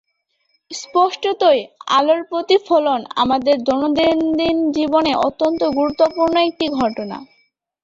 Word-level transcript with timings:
স্পষ্টতই 0.71 1.59
আলোর 1.97 2.21
প্রতিফলন 2.29 3.01
আমাদের 3.15 3.55
দৈনন্দিন 3.67 4.57
জীবনে 4.71 5.11
অত্যন্ত 5.27 5.61
গুরুত্বপূর্ণ 5.77 6.35
একটি 6.49 6.65
ঘটনা। 6.79 7.17